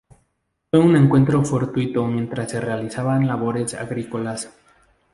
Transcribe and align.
Fue 0.71 0.79
un 0.79 0.95
encuentro 0.95 1.45
fortuito 1.45 2.07
mientras 2.07 2.49
se 2.49 2.59
realizaban 2.59 3.27
labores 3.27 3.75
agrícolas. 3.75 4.51